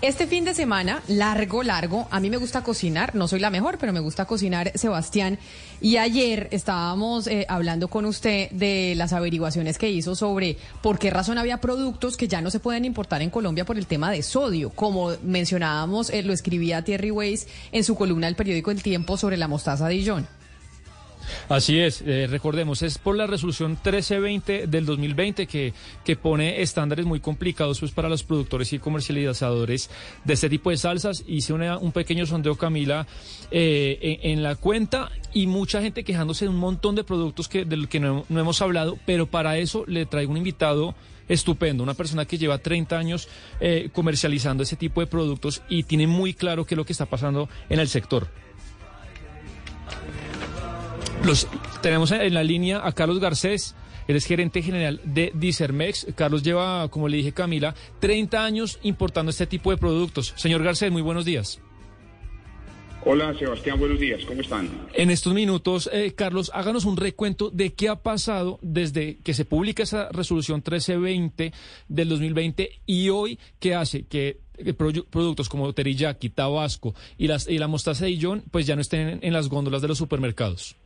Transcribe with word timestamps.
Este 0.00 0.26
fin 0.26 0.46
de 0.46 0.54
semana, 0.54 1.02
largo, 1.08 1.62
largo, 1.62 2.08
a 2.10 2.20
mí 2.20 2.30
me 2.30 2.38
gusta 2.38 2.62
cocinar, 2.62 3.14
no 3.14 3.28
soy 3.28 3.38
la 3.38 3.50
mejor, 3.50 3.76
pero 3.76 3.92
me 3.92 4.00
gusta 4.00 4.24
cocinar, 4.24 4.72
Sebastián. 4.76 5.38
Y 5.78 5.98
ayer 5.98 6.48
estábamos 6.52 7.26
eh, 7.26 7.44
hablando 7.50 7.88
con 7.88 8.06
usted 8.06 8.50
de 8.52 8.94
las 8.96 9.12
averiguaciones 9.12 9.76
que 9.76 9.90
hizo 9.90 10.14
sobre 10.14 10.56
por 10.80 10.98
qué 10.98 11.10
razón 11.10 11.36
había 11.36 11.60
productos 11.60 12.16
que 12.16 12.28
ya 12.28 12.40
no 12.40 12.50
se 12.50 12.60
pueden 12.60 12.86
importar 12.86 13.20
en 13.20 13.28
Colombia 13.28 13.66
por 13.66 13.76
el 13.76 13.86
tema 13.86 14.10
de 14.10 14.22
sodio. 14.22 14.70
Como 14.70 15.10
mencionábamos, 15.22 16.08
eh, 16.08 16.22
lo 16.22 16.32
escribía 16.32 16.82
Thierry 16.82 17.10
Weiss 17.10 17.46
en 17.72 17.84
su 17.84 17.94
columna 17.94 18.28
del 18.28 18.36
periódico 18.36 18.70
El 18.70 18.82
Tiempo 18.82 19.18
sobre 19.18 19.36
la 19.36 19.48
mostaza 19.48 19.86
de 19.86 19.94
Dijon. 19.96 20.41
Así 21.48 21.78
es, 21.78 22.02
eh, 22.06 22.26
recordemos, 22.28 22.82
es 22.82 22.98
por 22.98 23.16
la 23.16 23.26
resolución 23.26 23.72
1320 23.72 24.66
del 24.66 24.86
2020 24.86 25.46
que, 25.46 25.72
que 26.04 26.16
pone 26.16 26.62
estándares 26.62 27.06
muy 27.06 27.20
complicados 27.20 27.80
pues, 27.80 27.92
para 27.92 28.08
los 28.08 28.22
productores 28.22 28.72
y 28.72 28.78
comercializadores 28.78 29.90
de 30.24 30.34
este 30.34 30.48
tipo 30.48 30.70
de 30.70 30.76
salsas. 30.76 31.24
Hice 31.26 31.52
un 31.52 31.92
pequeño 31.92 32.26
sondeo, 32.26 32.56
Camila, 32.56 33.06
eh, 33.50 34.18
en, 34.22 34.42
la 34.42 34.56
cuenta 34.56 35.10
y 35.32 35.46
mucha 35.46 35.82
gente 35.82 36.04
quejándose 36.04 36.46
de 36.46 36.50
un 36.50 36.56
montón 36.56 36.94
de 36.94 37.04
productos 37.04 37.48
que, 37.48 37.64
del 37.64 37.88
que 37.88 38.00
no, 38.00 38.24
hemos 38.30 38.62
hablado, 38.62 38.98
pero 39.06 39.26
para 39.26 39.58
eso 39.58 39.84
le 39.86 40.06
traigo 40.06 40.32
un 40.32 40.38
invitado 40.38 40.94
estupendo, 41.28 41.82
una 41.82 41.94
persona 41.94 42.24
que 42.24 42.38
lleva 42.38 42.58
30 42.58 42.98
años 42.98 43.28
eh, 43.60 43.90
comercializando 43.92 44.62
ese 44.62 44.76
tipo 44.76 45.00
de 45.00 45.06
productos 45.06 45.62
y 45.68 45.84
tiene 45.84 46.06
muy 46.06 46.34
claro 46.34 46.64
qué 46.64 46.74
es 46.74 46.76
lo 46.76 46.84
que 46.84 46.92
está 46.92 47.06
pasando 47.06 47.48
en 47.68 47.80
el 47.80 47.88
sector. 47.88 48.28
Los, 51.24 51.46
tenemos 51.82 52.10
en 52.10 52.34
la 52.34 52.42
línea 52.42 52.84
a 52.84 52.92
Carlos 52.92 53.20
Garcés. 53.20 53.76
Eres 54.08 54.26
gerente 54.26 54.60
general 54.60 55.00
de 55.04 55.30
Dicermex. 55.34 56.08
Carlos 56.16 56.42
lleva, 56.42 56.88
como 56.88 57.08
le 57.08 57.18
dije 57.18 57.32
Camila, 57.32 57.74
30 58.00 58.44
años 58.44 58.80
importando 58.82 59.30
este 59.30 59.46
tipo 59.46 59.70
de 59.70 59.76
productos. 59.76 60.34
Señor 60.36 60.64
Garcés, 60.64 60.90
muy 60.90 61.02
buenos 61.02 61.24
días. 61.24 61.60
Hola 63.04 63.34
Sebastián, 63.36 63.80
buenos 63.80 63.98
días, 63.98 64.24
¿cómo 64.24 64.42
están? 64.42 64.68
En 64.94 65.10
estos 65.10 65.34
minutos, 65.34 65.90
eh, 65.92 66.14
Carlos, 66.14 66.52
háganos 66.54 66.84
un 66.84 66.96
recuento 66.96 67.50
de 67.50 67.74
qué 67.74 67.88
ha 67.88 67.96
pasado 67.96 68.60
desde 68.62 69.18
que 69.24 69.34
se 69.34 69.44
publica 69.44 69.82
esa 69.82 70.08
resolución 70.10 70.58
1320 70.58 71.52
del 71.88 72.08
2020 72.08 72.70
y 72.86 73.08
hoy 73.08 73.40
qué 73.58 73.74
hace 73.74 74.06
que 74.06 74.38
eh, 74.56 74.72
productos 74.72 75.48
como 75.48 75.72
teriyaki, 75.72 76.30
tabasco 76.30 76.94
y, 77.18 77.26
las, 77.26 77.48
y 77.48 77.58
la 77.58 77.66
mostaza 77.66 78.04
de 78.04 78.12
Dijon 78.12 78.44
pues 78.52 78.66
ya 78.66 78.76
no 78.76 78.82
estén 78.82 79.18
en 79.20 79.32
las 79.32 79.48
góndolas 79.48 79.82
de 79.82 79.88
los 79.88 79.98
supermercados. 79.98 80.76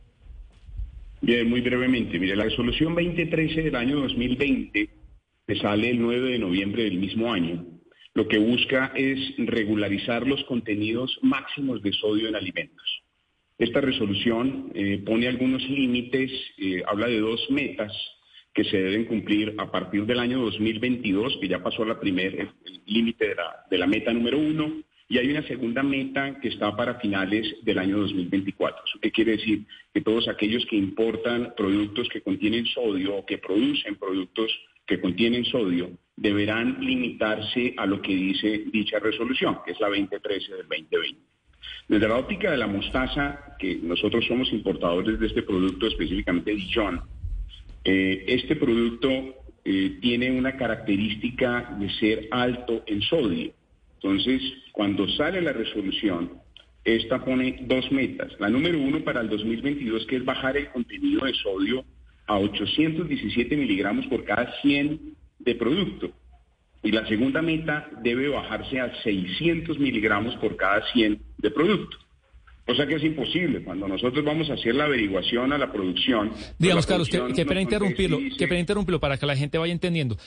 Bien, 1.21 1.49
muy 1.49 1.61
brevemente. 1.61 2.19
Mire, 2.19 2.35
la 2.35 2.43
resolución 2.43 2.93
2013 2.93 3.63
del 3.63 3.75
año 3.75 3.99
2020, 4.01 4.89
que 5.47 5.55
sale 5.55 5.89
el 5.89 5.99
9 5.99 6.31
de 6.31 6.39
noviembre 6.39 6.83
del 6.83 6.99
mismo 6.99 7.33
año, 7.33 7.65
lo 8.13 8.27
que 8.27 8.37
busca 8.37 8.91
es 8.95 9.19
regularizar 9.37 10.27
los 10.27 10.43
contenidos 10.45 11.17
máximos 11.23 11.81
de 11.81 11.91
sodio 11.93 12.27
en 12.27 12.35
alimentos. 12.35 13.03
Esta 13.57 13.81
resolución 13.81 14.71
eh, 14.75 15.01
pone 15.03 15.27
algunos 15.27 15.67
límites, 15.67 16.31
eh, 16.59 16.83
habla 16.85 17.07
de 17.07 17.19
dos 17.19 17.49
metas 17.49 17.91
que 18.53 18.63
se 18.65 18.77
deben 18.77 19.05
cumplir 19.05 19.55
a 19.57 19.71
partir 19.71 20.05
del 20.05 20.19
año 20.19 20.39
2022, 20.41 21.37
que 21.41 21.47
ya 21.47 21.63
pasó 21.63 21.83
la 21.83 21.99
primer, 21.99 22.49
límite 22.85 23.29
de 23.29 23.35
la, 23.35 23.65
de 23.69 23.77
la 23.77 23.87
meta 23.87 24.13
número 24.13 24.37
uno, 24.37 24.83
y 25.09 25.17
hay 25.17 25.29
una 25.29 25.45
segunda 25.47 25.83
meta 25.83 26.39
que 26.39 26.49
está 26.49 26.75
para 26.75 26.95
finales 26.95 27.55
del 27.63 27.77
año 27.77 27.97
2024. 27.99 28.83
¿Eso 28.85 28.99
qué 29.01 29.11
quiere 29.11 29.37
decir? 29.37 29.65
Que 29.93 30.01
todos 30.01 30.27
aquellos 30.27 30.65
que 30.65 30.75
importan 30.75 31.53
productos 31.55 32.09
que 32.09 32.21
contienen 32.21 32.65
sodio 32.65 33.15
o 33.15 33.25
que 33.25 33.37
producen 33.37 33.95
productos 33.95 34.51
que 34.85 34.99
contienen 34.99 35.45
sodio 35.45 35.91
deberán 36.15 36.77
limitarse 36.81 37.73
a 37.77 37.85
lo 37.85 38.01
que 38.01 38.15
dice 38.15 38.65
dicha 38.71 38.99
resolución, 38.99 39.59
que 39.65 39.71
es 39.71 39.79
la 39.79 39.87
2013 39.87 40.51
del 40.53 40.67
2020. 40.67 41.21
Desde 41.87 42.07
la 42.07 42.17
óptica 42.17 42.51
de 42.51 42.57
la 42.57 42.67
mostaza, 42.67 43.55
que 43.59 43.79
nosotros 43.81 44.25
somos 44.25 44.51
importadores 44.51 45.19
de 45.19 45.27
este 45.27 45.43
producto, 45.43 45.87
específicamente 45.87 46.53
Dijon, 46.53 47.01
eh, 47.83 48.25
este 48.27 48.55
producto 48.57 49.09
eh, 49.63 49.97
tiene 50.01 50.31
una 50.31 50.57
característica 50.57 51.75
de 51.79 51.89
ser 51.91 52.27
alto 52.31 52.83
en 52.85 53.01
sodio. 53.01 53.53
Entonces, 54.01 54.41
cuando 54.71 55.07
sale 55.09 55.41
la 55.41 55.53
resolución, 55.53 56.41
esta 56.83 57.23
pone 57.23 57.59
dos 57.63 57.91
metas. 57.91 58.31
La 58.39 58.49
número 58.49 58.79
uno 58.79 59.03
para 59.03 59.21
el 59.21 59.29
2022, 59.29 60.05
que 60.05 60.17
es 60.17 60.25
bajar 60.25 60.55
el 60.55 60.69
contenido 60.69 61.25
de 61.25 61.33
sodio 61.33 61.83
a 62.27 62.37
817 62.37 63.57
miligramos 63.57 64.05
por 64.07 64.23
cada 64.23 64.53
100 64.61 65.15
de 65.39 65.55
producto. 65.55 66.11
Y 66.83 66.91
la 66.91 67.05
segunda 67.07 67.41
meta 67.41 67.89
debe 68.01 68.29
bajarse 68.29 68.79
a 68.79 68.93
600 69.03 69.79
miligramos 69.79 70.35
por 70.37 70.55
cada 70.55 70.85
100 70.93 71.19
de 71.37 71.51
producto. 71.51 71.97
Cosa 72.67 72.85
que 72.85 72.95
es 72.95 73.03
imposible. 73.05 73.63
Cuando 73.63 73.87
nosotros 73.87 74.25
vamos 74.25 74.49
a 74.49 74.55
hacer 74.55 74.75
la 74.75 74.83
averiguación 74.83 75.53
a 75.53 75.57
la 75.57 75.71
producción. 75.71 76.31
Pues 76.31 76.55
Digamos, 76.59 76.85
Carlos, 76.85 77.07
que, 77.07 77.45
pena 77.45 77.61
interrumpirlo, 77.61 78.19
que 78.37 78.45
pena 78.45 78.59
interrumpirlo 78.59 78.99
para 78.99 79.17
que 79.17 79.25
la 79.25 79.37
gente 79.37 79.57
vaya 79.57 79.71
entendiendo. 79.71 80.17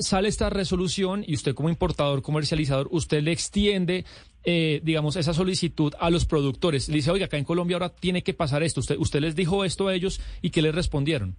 sale 0.00 0.28
esta 0.28 0.50
resolución 0.50 1.24
y 1.26 1.32
usted, 1.32 1.54
como 1.54 1.70
importador, 1.70 2.20
comercializador, 2.20 2.88
usted 2.90 3.22
le 3.22 3.32
extiende, 3.32 4.04
eh, 4.44 4.80
digamos, 4.84 5.16
esa 5.16 5.32
solicitud 5.32 5.94
a 5.98 6.10
los 6.10 6.26
productores. 6.26 6.90
Le 6.90 6.96
dice, 6.96 7.10
oiga, 7.10 7.26
acá 7.26 7.38
en 7.38 7.44
Colombia 7.44 7.76
ahora 7.76 7.88
tiene 7.88 8.22
que 8.22 8.34
pasar 8.34 8.62
esto. 8.62 8.80
Usted, 8.80 8.98
usted 8.98 9.20
les 9.20 9.34
dijo 9.34 9.64
esto 9.64 9.88
a 9.88 9.94
ellos 9.94 10.20
y 10.42 10.50
¿qué 10.50 10.60
les 10.60 10.74
respondieron? 10.74 11.34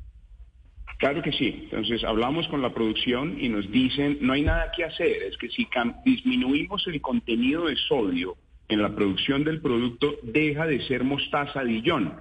Claro 0.97 1.21
que 1.21 1.33
sí. 1.33 1.53
Entonces 1.65 2.03
hablamos 2.03 2.47
con 2.47 2.63
la 2.63 2.73
producción 2.73 3.37
y 3.39 3.47
nos 3.49 3.71
dicen, 3.71 4.17
no 4.21 4.33
hay 4.33 4.41
nada 4.41 4.71
que 4.75 4.85
hacer, 4.85 5.21
es 5.21 5.37
que 5.37 5.49
si 5.49 5.67
disminuimos 6.03 6.87
el 6.87 6.99
contenido 6.99 7.67
de 7.67 7.75
sodio, 7.75 8.35
en 8.69 8.81
la 8.81 8.93
producción 8.95 9.43
del 9.43 9.61
producto 9.61 10.15
deja 10.23 10.67
de 10.67 10.81
ser 10.87 11.03
mostaza 11.03 11.63
Dijon. 11.63 12.13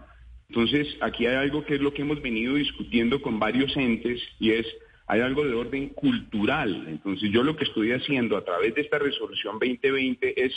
Entonces, 0.49 0.97
aquí 1.01 1.27
hay 1.27 1.37
algo 1.37 1.65
que 1.65 1.75
es 1.75 1.81
lo 1.81 1.93
que 1.93 2.03
hemos 2.03 2.23
venido 2.23 2.55
discutiendo 2.55 3.21
con 3.21 3.39
varios 3.39 3.77
entes 3.77 4.23
y 4.39 4.53
es, 4.53 4.67
hay 5.07 5.21
algo 5.21 5.45
de 5.45 5.55
orden 5.55 5.89
cultural. 5.89 6.87
Entonces, 6.89 7.31
yo 7.33 7.43
lo 7.43 7.57
que 7.57 7.65
estoy 7.65 7.93
haciendo 7.93 8.37
a 8.37 8.45
través 8.45 8.75
de 8.75 8.83
esta 8.83 8.99
resolución 8.99 9.59
2020 9.59 10.45
es 10.45 10.53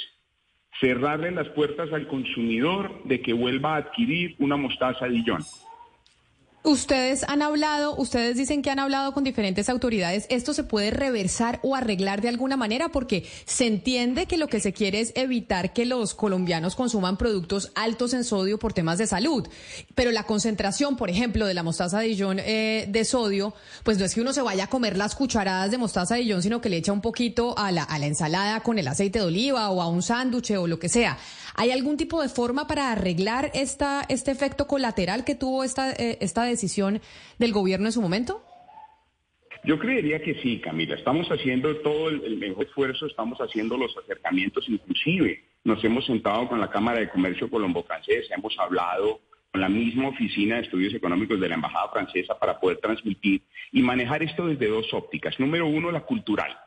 cerrarle 0.80 1.32
las 1.32 1.50
puertas 1.50 1.92
al 1.92 2.08
consumidor 2.08 3.04
de 3.06 3.22
que 3.22 3.34
vuelva 3.34 3.76
a 3.76 3.78
adquirir 3.78 4.36
una 4.38 4.58
mostaza 4.58 5.08
Dijon. 5.08 5.42
Ustedes 6.64 7.24
han 7.30 7.42
hablado, 7.42 7.96
ustedes 7.96 8.36
dicen 8.36 8.62
que 8.62 8.70
han 8.70 8.80
hablado 8.80 9.14
con 9.14 9.24
diferentes 9.24 9.70
autoridades. 9.70 10.26
¿Esto 10.30 10.54
se 10.54 10.66
puede 10.66 10.92
reversar 10.92 11.62
o 11.64 11.74
arreglar 11.74 12.20
de 12.20 12.28
alguna 12.28 12.58
manera? 12.58 12.90
Porque 12.90 13.26
se 13.46 13.66
entiende 13.66 14.26
que 14.26 14.38
lo 14.38 14.50
que 14.50 14.60
se 14.60 14.74
quiere 14.74 15.00
es 15.00 15.14
evitar 15.16 15.72
que 15.72 15.86
los 15.86 16.14
colombianos 16.14 16.76
consuman 16.76 17.16
productos 17.16 17.72
altos 17.76 18.14
en 18.14 18.26
sodio 18.26 18.60
por 18.60 18.74
temas 18.74 18.98
de 18.98 19.08
salud. 19.08 19.48
Pero 19.96 20.12
la 20.12 20.24
concentración, 20.24 20.98
por 20.98 21.10
ejemplo, 21.10 21.46
de 21.46 21.54
la 21.54 21.64
mostaza 21.64 22.00
de 22.00 22.08
Dijon 22.08 22.40
eh, 22.40 22.88
de 22.90 23.06
sodio, 23.06 23.54
pues 23.84 23.98
no 23.98 24.04
es 24.04 24.14
que 24.14 24.20
uno 24.20 24.34
se 24.34 24.42
vaya 24.42 24.66
a 24.66 24.70
comer 24.70 24.98
las 24.98 25.16
cucharadas 25.16 25.72
de 25.72 25.78
mostaza 25.78 26.16
de 26.16 26.22
Dijon, 26.22 26.44
sino 26.44 26.60
que 26.60 26.68
le 26.68 26.76
echa 26.76 26.92
un 26.92 27.02
poquito 27.02 27.58
a 27.58 27.72
la, 27.72 27.84
a 27.84 27.98
la 28.00 28.08
ensalada 28.08 28.60
con 28.60 28.78
el 28.78 28.88
aceite 28.90 29.20
de 29.20 29.26
oliva 29.26 29.70
o 29.70 29.82
a 29.82 29.88
un 29.88 30.02
sándwich 30.02 30.52
o 30.52 30.68
lo 30.68 30.78
que 30.78 30.90
sea. 30.90 31.18
¿Hay 31.60 31.72
algún 31.72 31.98
tipo 31.98 32.22
de 32.22 32.30
forma 32.30 32.68
para 32.68 32.90
arreglar 32.90 33.52
esta, 33.54 34.06
este 34.08 34.32
efecto 34.32 34.66
colateral 34.66 35.26
que 35.26 35.36
tuvo 35.36 35.66
esta, 35.66 35.92
eh, 35.92 36.18
esta 36.22 36.46
decisión 36.46 37.02
del 37.38 37.52
gobierno 37.52 37.88
en 37.88 37.92
su 37.92 38.02
momento? 38.02 38.42
Yo 39.66 39.78
creería 39.78 40.22
que 40.22 40.36
sí, 40.36 40.62
Camila. 40.62 40.96
Estamos 40.96 41.28
haciendo 41.28 41.76
todo 41.82 42.08
el, 42.08 42.38
mejor 42.38 42.64
esfuerzo, 42.64 43.08
estamos 43.08 43.40
haciendo 43.40 43.76
los 43.76 43.94
acercamientos, 43.98 44.70
inclusive 44.70 45.44
nos 45.66 45.84
hemos 45.84 46.06
sentado 46.06 46.48
con 46.48 46.62
la 46.62 46.70
Cámara 46.70 47.00
de 47.00 47.10
Comercio 47.10 47.50
Colombo 47.50 47.84
Francesa, 47.84 48.36
hemos 48.36 48.58
hablado 48.58 49.20
con 49.52 49.60
la 49.60 49.68
misma 49.68 50.08
oficina 50.08 50.56
de 50.56 50.62
estudios 50.62 50.94
económicos 50.94 51.42
de 51.42 51.50
la 51.50 51.56
Embajada 51.56 51.90
Francesa 51.92 52.40
para 52.40 52.58
poder 52.58 52.78
transmitir 52.78 53.42
y 53.74 53.82
manejar 53.82 54.24
esto 54.24 54.48
desde 54.48 54.70
dos 54.70 54.94
ópticas. 54.94 55.38
Número 55.42 55.68
uno, 55.68 55.92
la 55.92 56.06
cultural 56.06 56.58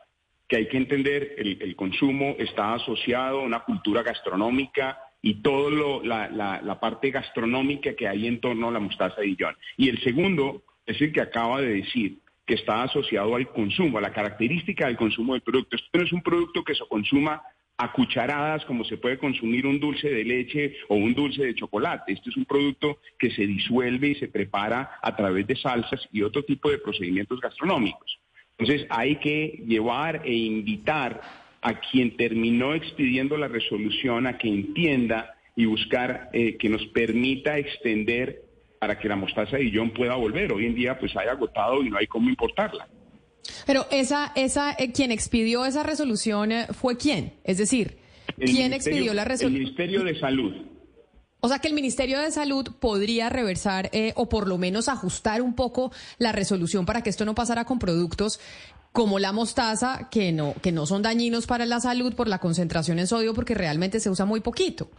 que 0.47 0.57
hay 0.57 0.67
que 0.67 0.77
entender, 0.77 1.35
el, 1.37 1.61
el 1.61 1.75
consumo 1.75 2.35
está 2.37 2.73
asociado 2.73 3.41
a 3.41 3.43
una 3.43 3.61
cultura 3.61 4.03
gastronómica 4.03 4.99
y 5.25 5.35
toda 5.35 5.71
la, 6.03 6.59
la, 6.61 6.79
parte 6.81 7.09
gastronómica 7.09 7.95
que 7.95 8.07
hay 8.07 8.27
en 8.27 8.41
torno 8.41 8.67
a 8.67 8.71
la 8.71 8.79
mostaza 8.79 9.21
de 9.21 9.27
Dijon. 9.27 9.55
Y 9.77 9.87
el 9.87 10.03
segundo 10.03 10.63
es 10.85 11.01
el 11.01 11.13
que 11.13 11.21
acaba 11.21 11.61
de 11.61 11.75
decir, 11.75 12.19
que 12.45 12.55
está 12.55 12.83
asociado 12.83 13.37
al 13.37 13.47
consumo, 13.47 13.97
a 13.97 14.01
la 14.01 14.11
característica 14.11 14.87
del 14.87 14.97
consumo 14.97 15.31
del 15.31 15.41
producto. 15.41 15.77
Esto 15.77 15.87
no 15.93 16.03
es 16.03 16.11
un 16.11 16.21
producto 16.21 16.61
que 16.61 16.75
se 16.75 16.85
consuma 16.89 17.41
a 17.77 17.93
cucharadas 17.93 18.65
como 18.65 18.83
se 18.83 18.97
puede 18.97 19.17
consumir 19.17 19.65
un 19.65 19.79
dulce 19.79 20.09
de 20.09 20.25
leche 20.25 20.75
o 20.89 20.95
un 20.95 21.13
dulce 21.13 21.45
de 21.45 21.55
chocolate. 21.55 22.11
Esto 22.11 22.29
es 22.29 22.35
un 22.35 22.45
producto 22.45 22.99
que 23.17 23.31
se 23.31 23.47
disuelve 23.47 24.09
y 24.09 24.15
se 24.15 24.27
prepara 24.27 24.99
a 25.01 25.15
través 25.15 25.47
de 25.47 25.55
salsas 25.55 26.05
y 26.11 26.21
otro 26.21 26.43
tipo 26.43 26.69
de 26.69 26.79
procedimientos 26.79 27.39
gastronómicos. 27.39 28.19
Entonces 28.57 28.87
hay 28.89 29.17
que 29.17 29.63
llevar 29.65 30.21
e 30.25 30.33
invitar 30.33 31.21
a 31.61 31.79
quien 31.79 32.15
terminó 32.17 32.73
expidiendo 32.75 33.37
la 33.37 33.47
resolución 33.47 34.27
a 34.27 34.37
que 34.37 34.49
entienda 34.49 35.33
y 35.55 35.65
buscar 35.65 36.29
eh, 36.33 36.57
que 36.57 36.69
nos 36.69 36.85
permita 36.87 37.57
extender 37.57 38.43
para 38.79 38.99
que 38.99 39.07
la 39.07 39.15
mostaza 39.15 39.57
de 39.57 39.63
Dijon 39.63 39.91
pueda 39.91 40.15
volver. 40.15 40.51
Hoy 40.51 40.65
en 40.65 40.75
día 40.75 40.99
pues 40.99 41.15
hay 41.15 41.27
agotado 41.27 41.81
y 41.83 41.89
no 41.89 41.97
hay 41.97 42.07
cómo 42.07 42.29
importarla. 42.29 42.87
Pero 43.65 43.85
esa, 43.91 44.31
esa, 44.35 44.73
eh, 44.73 44.91
quien 44.91 45.11
expidió 45.11 45.65
esa 45.65 45.83
resolución 45.83 46.51
eh, 46.51 46.67
fue 46.71 46.97
quién? 46.97 47.33
Es 47.43 47.57
decir, 47.57 47.97
¿quién 48.37 48.73
expidió 48.73 49.13
la 49.13 49.25
resolución? 49.25 49.55
El 49.55 49.59
Ministerio 49.59 50.03
de 50.03 50.19
Salud. 50.19 50.72
O 51.45 51.49
sea 51.49 51.59
que 51.59 51.67
el 51.67 51.73
Ministerio 51.73 52.21
de 52.21 52.31
Salud 52.31 52.69
podría 52.79 53.27
reversar 53.27 53.89
eh, 53.91 54.13
o 54.15 54.29
por 54.29 54.47
lo 54.47 54.57
menos 54.57 54.87
ajustar 54.87 55.41
un 55.41 55.55
poco 55.55 55.91
la 56.17 56.31
resolución 56.31 56.85
para 56.85 57.01
que 57.03 57.09
esto 57.09 57.25
no 57.25 57.35
pasara 57.35 57.65
con 57.65 57.79
productos 57.79 58.39
como 58.93 59.19
la 59.19 59.33
mostaza, 59.33 60.07
que 60.09 60.31
no, 60.31 60.53
que 60.63 60.71
no 60.71 60.85
son 60.85 61.01
dañinos 61.01 61.45
para 61.45 61.65
la 61.65 61.81
salud 61.81 62.15
por 62.15 62.29
la 62.29 62.39
concentración 62.39 62.97
en 62.97 63.07
sodio, 63.07 63.33
porque 63.33 63.55
realmente 63.55 63.99
se 63.99 64.09
usa 64.09 64.23
muy 64.23 64.39
poquito. 64.39 64.89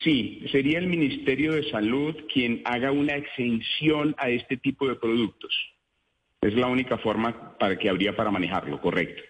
Sí, 0.00 0.44
sería 0.50 0.80
el 0.80 0.88
Ministerio 0.88 1.52
de 1.52 1.70
Salud 1.70 2.16
quien 2.32 2.62
haga 2.64 2.90
una 2.90 3.14
exención 3.14 4.12
a 4.18 4.28
este 4.30 4.56
tipo 4.56 4.88
de 4.88 4.96
productos. 4.96 5.54
Es 6.40 6.54
la 6.54 6.66
única 6.66 6.98
forma 6.98 7.56
para 7.58 7.78
que 7.78 7.88
habría 7.88 8.16
para 8.16 8.32
manejarlo, 8.32 8.80
correcto. 8.80 9.22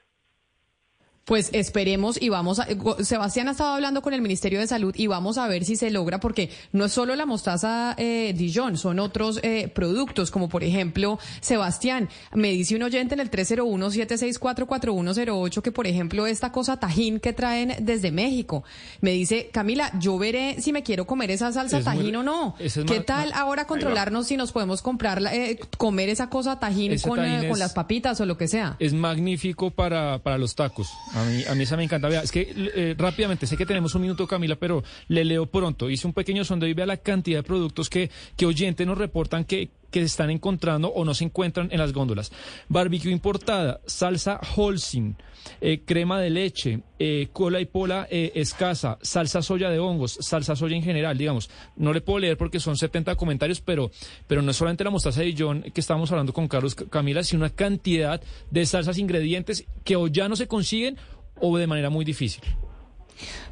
Pues 1.26 1.50
esperemos 1.52 2.18
y 2.22 2.28
vamos 2.28 2.60
a... 2.60 2.68
Sebastián 3.00 3.48
ha 3.48 3.50
estado 3.50 3.74
hablando 3.74 4.00
con 4.00 4.14
el 4.14 4.22
Ministerio 4.22 4.60
de 4.60 4.68
Salud 4.68 4.94
y 4.96 5.08
vamos 5.08 5.38
a 5.38 5.48
ver 5.48 5.64
si 5.64 5.74
se 5.74 5.90
logra, 5.90 6.20
porque 6.20 6.50
no 6.70 6.84
es 6.84 6.92
solo 6.92 7.16
la 7.16 7.26
mostaza 7.26 7.96
eh, 7.98 8.32
Dijon, 8.32 8.76
son 8.76 9.00
otros 9.00 9.40
eh, 9.42 9.66
productos, 9.66 10.30
como 10.30 10.48
por 10.48 10.62
ejemplo, 10.62 11.18
Sebastián, 11.40 12.08
me 12.32 12.52
dice 12.52 12.76
un 12.76 12.84
oyente 12.84 13.14
en 13.14 13.20
el 13.20 13.28
301-764-4108 13.32 15.62
que, 15.62 15.72
por 15.72 15.88
ejemplo, 15.88 16.28
esta 16.28 16.52
cosa 16.52 16.76
tajín 16.76 17.18
que 17.18 17.32
traen 17.32 17.74
desde 17.80 18.12
México, 18.12 18.62
me 19.00 19.10
dice, 19.10 19.50
Camila, 19.52 19.90
yo 19.98 20.18
veré 20.18 20.60
si 20.60 20.72
me 20.72 20.84
quiero 20.84 21.08
comer 21.08 21.32
esa 21.32 21.52
salsa 21.52 21.80
tajín 21.80 22.14
o 22.14 22.22
no. 22.22 22.54
¿Qué 22.86 23.00
tal 23.00 23.32
ahora 23.32 23.66
controlarnos 23.66 24.28
si 24.28 24.36
nos 24.36 24.52
podemos 24.52 24.80
comprar, 24.80 25.20
eh, 25.32 25.58
comer 25.76 26.08
esa 26.08 26.30
cosa 26.30 26.60
tajín 26.60 26.96
con, 27.00 27.24
eh, 27.24 27.48
con 27.48 27.58
las 27.58 27.72
papitas 27.72 28.20
o 28.20 28.26
lo 28.26 28.38
que 28.38 28.46
sea? 28.46 28.76
Es 28.78 28.92
magnífico 28.92 29.72
para, 29.72 30.20
para 30.20 30.38
los 30.38 30.54
tacos. 30.54 30.88
A 31.16 31.24
mí, 31.24 31.44
a 31.48 31.54
mí 31.54 31.62
esa 31.62 31.78
me 31.78 31.84
encanta. 31.84 32.08
Vea, 32.08 32.20
es 32.20 32.30
que 32.30 32.52
eh, 32.54 32.94
rápidamente, 32.98 33.46
sé 33.46 33.56
que 33.56 33.64
tenemos 33.64 33.94
un 33.94 34.02
minuto, 34.02 34.26
Camila, 34.26 34.56
pero 34.56 34.84
le 35.08 35.24
leo 35.24 35.46
pronto. 35.46 35.88
Hice 35.88 36.06
un 36.06 36.12
pequeño 36.12 36.44
sondeo 36.44 36.68
y 36.68 36.74
vea 36.74 36.84
la 36.84 36.98
cantidad 36.98 37.38
de 37.38 37.42
productos 37.42 37.88
que, 37.88 38.10
que 38.36 38.44
oyentes 38.44 38.86
nos 38.86 38.98
reportan 38.98 39.46
que, 39.46 39.70
que 39.90 40.00
se 40.00 40.06
están 40.06 40.30
encontrando 40.30 40.88
o 40.88 41.04
no 41.04 41.14
se 41.14 41.24
encuentran 41.24 41.68
en 41.70 41.78
las 41.78 41.92
góndolas. 41.92 42.32
Barbecue 42.68 43.10
importada, 43.10 43.80
salsa 43.86 44.40
Holcim, 44.56 45.14
eh, 45.60 45.82
crema 45.84 46.20
de 46.20 46.30
leche, 46.30 46.80
eh, 46.98 47.28
cola 47.32 47.60
y 47.60 47.66
pola 47.66 48.06
escasa, 48.10 48.98
salsa 49.02 49.42
soya 49.42 49.70
de 49.70 49.78
hongos, 49.78 50.18
salsa 50.20 50.56
soya 50.56 50.76
en 50.76 50.82
general, 50.82 51.16
digamos. 51.16 51.50
No 51.76 51.92
le 51.92 52.00
puedo 52.00 52.18
leer 52.18 52.36
porque 52.36 52.60
son 52.60 52.76
70 52.76 53.14
comentarios, 53.16 53.60
pero, 53.60 53.90
pero 54.26 54.42
no 54.42 54.50
es 54.50 54.56
solamente 54.56 54.84
la 54.84 54.90
mostaza 54.90 55.20
de 55.20 55.34
John 55.36 55.62
que 55.62 55.80
estábamos 55.80 56.10
hablando 56.10 56.32
con 56.32 56.48
Carlos 56.48 56.74
Camila, 56.74 57.22
sino 57.22 57.40
una 57.40 57.50
cantidad 57.50 58.20
de 58.50 58.66
salsas 58.66 58.98
ingredientes 58.98 59.66
que 59.84 59.96
o 59.96 60.08
ya 60.08 60.28
no 60.28 60.36
se 60.36 60.48
consiguen 60.48 60.96
o 61.40 61.56
de 61.58 61.66
manera 61.66 61.90
muy 61.90 62.04
difícil. 62.04 62.42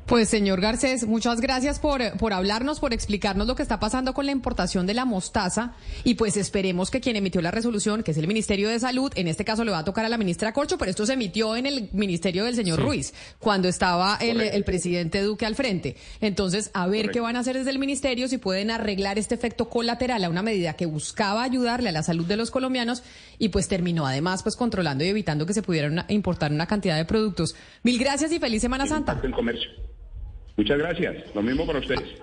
Pues 0.07 0.29
señor 0.29 0.61
Garcés, 0.61 1.07
muchas 1.07 1.41
gracias 1.41 1.79
por, 1.79 2.03
por 2.19 2.35
hablarnos, 2.35 2.79
por 2.79 2.93
explicarnos 2.93 3.47
lo 3.47 3.57
que 3.57 3.63
está 3.63 3.81
pasando 3.81 4.13
con 4.13 4.27
la 4.27 4.33
importación 4.33 4.87
de 4.87 4.93
la 4.93 5.07
mostaza 5.07 5.73
y 6.05 6.17
pues 6.17 6.37
esperemos 6.37 6.91
que 6.91 7.01
quien 7.01 7.17
emitió 7.17 7.41
la 7.41 7.51
resolución, 7.51 8.03
que 8.03 8.11
es 8.11 8.19
el 8.19 8.29
Ministerio 8.29 8.69
de 8.69 8.79
Salud, 8.79 9.11
en 9.15 9.29
este 9.29 9.47
caso 9.47 9.65
le 9.65 9.71
va 9.71 9.79
a 9.79 9.85
tocar 9.85 10.05
a 10.05 10.11
la 10.11 10.19
ministra 10.19 10.53
Corcho, 10.53 10.77
pero 10.77 10.91
esto 10.91 11.07
se 11.07 11.15
emitió 11.15 11.57
en 11.57 11.65
el 11.65 11.89
Ministerio 11.93 12.45
del 12.45 12.55
señor 12.55 12.81
Ruiz, 12.81 13.15
cuando 13.39 13.67
estaba 13.67 14.19
el, 14.21 14.43
el, 14.43 14.65
presidente 14.65 15.23
Duque 15.23 15.47
al 15.47 15.55
frente. 15.55 15.97
Entonces, 16.21 16.71
a 16.75 16.87
ver 16.87 17.11
qué 17.11 17.21
van 17.21 17.37
a 17.37 17.41
hacer 17.41 17.57
desde 17.57 17.71
el 17.71 17.79
Ministerio, 17.79 18.29
si 18.29 18.37
pueden 18.37 18.71
arreglar 18.71 19.19
este 19.19 19.35
efecto 19.35 19.71
colateral 19.71 20.23
a 20.23 20.29
una 20.29 20.43
medida 20.43 20.75
que 20.75 20.85
buscaba 20.85 21.43
ayudarle 21.43 21.89
a 21.89 21.93
la 21.93 22.03
salud 22.03 22.27
de 22.27 22.37
los 22.37 22.51
colombianos 22.51 23.03
y 23.39 23.49
pues 23.49 23.69
terminó 23.69 24.07
además 24.07 24.43
pues 24.43 24.57
controlando 24.57 25.03
y 25.05 25.09
evitando 25.09 25.47
que 25.47 25.55
se 25.55 25.63
pudieran 25.63 26.05
importar 26.09 26.53
una 26.53 26.67
cantidad 26.67 26.97
de 26.97 27.05
productos. 27.05 27.55
Mil 27.83 27.99
gracias 27.99 28.33
y 28.33 28.39
feliz 28.39 28.61
Semana 28.61 28.87
Santa. 28.87 29.21
Muchas 30.57 30.79
gracias. 30.79 31.35
Lo 31.35 31.43
mismo 31.43 31.67
para 31.67 31.81
ustedes. 31.81 32.23